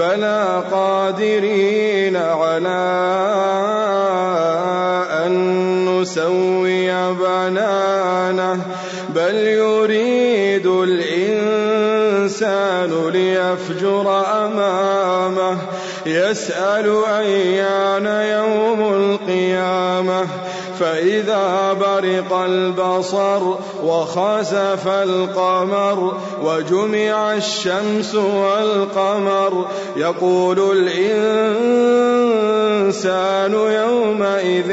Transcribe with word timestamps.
بلى 0.00 0.64
قادرين 0.72 2.16
على 2.16 2.80
أن 5.26 5.32
نسوي 6.00 7.12
بنانه 7.12 8.62
بل 9.14 9.34
يريد 9.34 10.66
الإنسان 10.66 11.90
ليفجر 13.12 14.24
أمامه 14.46 15.58
يسأل 16.06 17.04
أيان 17.06 18.06
يوم 18.06 18.80
القيامة. 18.94 20.26
فإذا 20.80 21.72
برق 21.72 22.32
البصر 22.32 23.42
وخسف 23.84 24.88
القمر 24.88 26.12
وجمع 26.42 27.34
الشمس 27.34 28.14
والقمر 28.14 29.66
يقول 29.96 30.76
الإنسان 30.76 32.00
يومئذ 33.52 34.70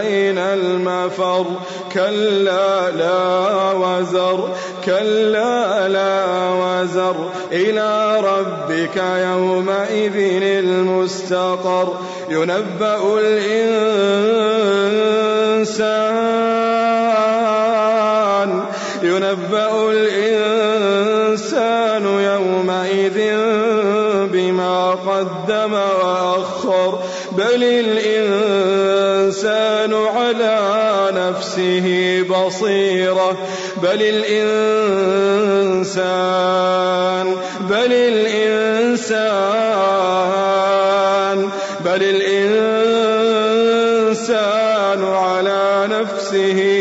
أين 0.00 0.38
المفر؟ 0.38 1.44
كلا 1.92 2.90
لا 2.90 3.72
وزر 3.72 4.48
كلا 4.84 5.88
لا 5.88 6.50
وزر. 6.50 7.16
إلى 7.52 8.20
ربك 8.20 8.96
يومئذ 8.96 10.42
المستقر. 10.42 11.94
ينبأ 12.30 13.18
الإنسان 13.18 13.91
ينبأ 19.32 19.92
الإنسان 19.92 22.04
يومئذ 22.04 23.18
بما 24.32 24.90
قدم 24.90 25.72
وأخر. 25.72 26.98
بل 27.32 27.64
الإنسان 27.64 28.84
على 29.94 30.58
نفسه 31.14 31.86
بصيرة. 32.30 33.36
بل 33.82 34.02
الإنسان 34.02 35.02
بل 37.70 37.92
الإنسان 37.92 39.42
بل 41.84 42.02
الإنسان 42.02 42.92
على 45.04 45.88
نفسه 45.90 46.71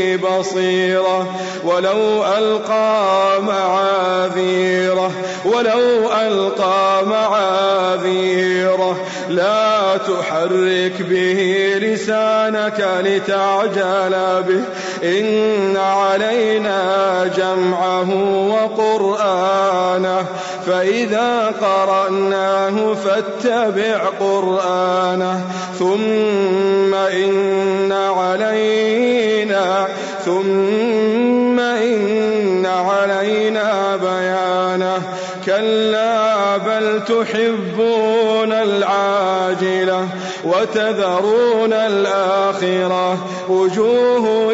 بصيرة 0.42 1.36
ولو 1.64 2.26
ألقى 2.38 3.42
معاذيرة 3.42 5.12
ولو 5.46 6.12
ألقى 6.22 7.06
معاذيرة 7.06 8.98
لا 9.30 9.98
تحرك 9.98 11.02
به 11.02 11.74
لسانك 11.82 12.88
لتعجل 13.04 14.44
به. 14.48 14.64
إن 15.04 15.78
علينا 15.78 17.26
جمعه 17.38 18.10
وقرآنه 18.48 20.26
فإذا 20.68 21.54
قرأناه 21.62 22.94
فاتبع 22.94 24.00
قرآنه. 24.20 25.46
ثم 25.80 26.94
إن 26.94 27.92
علينا 27.92 29.88
ثم 30.26 31.60
إن 31.60 32.66
علينا 32.66 33.96
بيانه. 33.96 35.02
كلا 35.46 36.58
بل 36.58 37.02
تحبون 37.06 38.52
العاجلة 38.52 40.08
وتذرون 40.44 41.74
الآخرة. 41.74 43.18
وجوه 43.50 44.54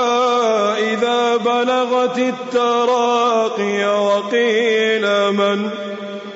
بلغت 1.37 2.17
التراقي 2.17 3.85
وقيل 4.05 5.31
من؟ 5.31 5.69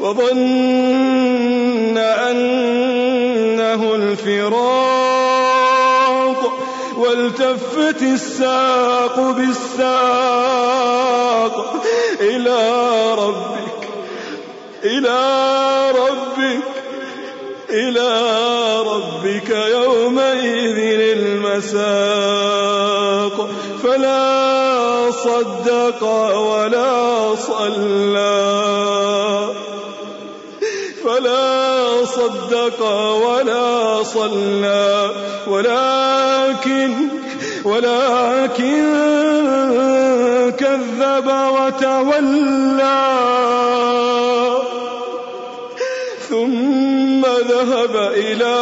وظن 0.00 1.98
أنه 1.98 3.94
الفراق. 3.94 4.67
والتفت 7.28 8.02
الساق 8.02 9.20
بالساق 9.20 9.84
إلى 12.20 12.90
ربك 13.14 13.88
إلى 14.84 15.20
ربك 15.90 16.64
إلى 17.70 18.10
ربك 18.80 19.50
يومئذ 19.50 20.78
المساق. 21.18 21.88
فلا 23.82 25.10
صدق 25.10 26.02
ولا 26.36 27.34
صلى. 27.36 28.38
فلا 31.04 32.04
صدق 32.04 32.82
ولا 33.26 34.02
صلى. 34.02 35.10
ولكن 35.46 36.77
ولكن 37.68 38.84
كذب 40.58 41.28
وتولى. 41.28 43.08
ثم 46.28 47.22
ذهب 47.26 47.96
إلى 47.96 48.58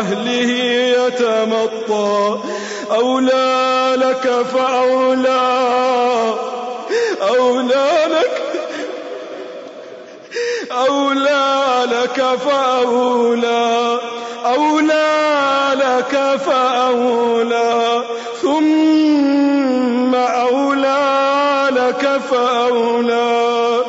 أهله 0.00 0.50
يتمطى. 0.98 2.38
أولى 2.90 3.92
لك 3.96 4.46
فأولى. 4.54 5.50
أولى 7.28 7.90
لك 8.06 8.42
أولى 10.72 11.84
لك 11.92 12.38
فأولى. 12.38 13.98
أولى 14.44 15.09
لك 16.12 16.36
فأولى 16.40 18.02
ثم 18.42 20.14
فأولى. 22.18 23.84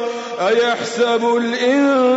أيحسب 0.47 1.23
الإنسان؟ 1.37 2.11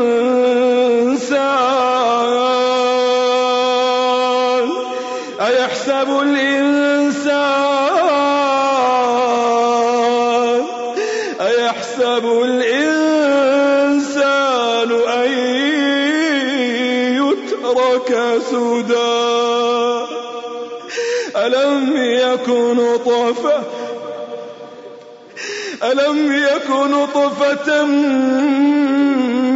أيحسب 5.40 6.08
الإنسان؟ 6.22 7.64
أيحسب 11.40 12.24
الإنسان 12.44 13.30
أن 15.08 15.30
يترك 17.20 18.10
سدى؟ 18.50 19.13
يكن 22.14 22.96
طفة. 22.96 23.62
ألم 25.82 26.32
يكن 26.32 26.90
نطفة 26.90 27.84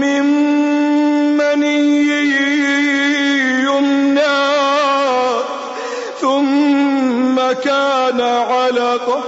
من 0.00 0.24
مني 1.36 2.08
يمنى 3.62 4.48
ثم 6.20 7.36
كان 7.64 8.20
علقة 8.20 9.22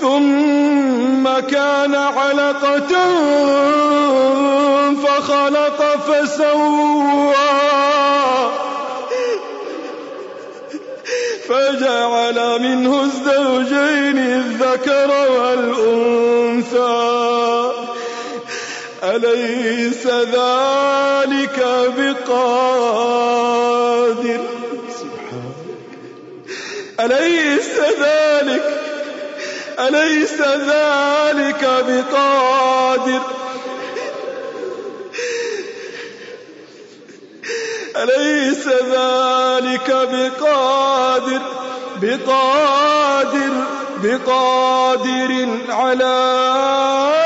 ثم 0.00 1.24
كان 1.40 1.94
علقة 1.94 2.92
فخلق 5.02 5.96
فسوى. 6.06 7.61
منه 12.62 13.02
الزوجين 13.02 14.18
الذكر 14.18 15.10
والأنثى. 15.30 17.02
أليس 19.02 20.06
ذلك 20.06 21.58
بقادر؟ 21.98 23.02
أليس 27.00 27.74
ذلك؟ 28.00 28.64
أليس 29.78 30.40
ذلك 30.40 31.62
بقادر؟ 31.88 33.22
أليس 37.96 38.66
ذلك 38.68 39.88
بقادر؟ 40.12 41.61
بقادر 42.02 43.52
بقادر 44.02 45.48
على 45.68 47.21